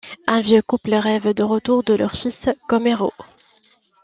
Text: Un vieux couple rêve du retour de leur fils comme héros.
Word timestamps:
Un 0.25 0.41
vieux 0.41 0.63
couple 0.63 0.95
rêve 0.95 1.31
du 1.35 1.43
retour 1.43 1.83
de 1.83 1.93
leur 1.93 2.13
fils 2.13 2.49
comme 2.67 2.87
héros. 2.87 3.13